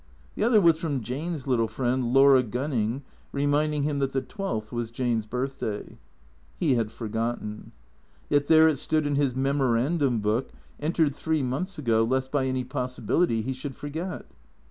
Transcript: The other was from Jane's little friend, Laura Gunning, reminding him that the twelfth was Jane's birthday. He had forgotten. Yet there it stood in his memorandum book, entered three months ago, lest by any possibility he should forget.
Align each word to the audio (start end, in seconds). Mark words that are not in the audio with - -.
The 0.33 0.43
other 0.43 0.59
was 0.59 0.79
from 0.79 1.01
Jane's 1.01 1.45
little 1.45 1.67
friend, 1.67 2.11
Laura 2.11 2.41
Gunning, 2.41 3.03
reminding 3.31 3.83
him 3.83 3.99
that 3.99 4.13
the 4.13 4.21
twelfth 4.21 4.71
was 4.71 4.89
Jane's 4.89 5.27
birthday. 5.27 5.99
He 6.57 6.73
had 6.73 6.91
forgotten. 6.91 7.71
Yet 8.27 8.47
there 8.47 8.67
it 8.67 8.79
stood 8.79 9.05
in 9.05 9.13
his 9.15 9.35
memorandum 9.35 10.17
book, 10.19 10.49
entered 10.79 11.13
three 11.13 11.43
months 11.43 11.77
ago, 11.77 12.03
lest 12.03 12.31
by 12.31 12.47
any 12.47 12.63
possibility 12.63 13.43
he 13.43 13.53
should 13.53 13.75
forget. 13.75 14.25